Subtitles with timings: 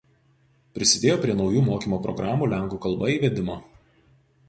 [0.77, 3.63] Prisidėjo prie naujų mokymo programų Lenkų kalba įvedimo.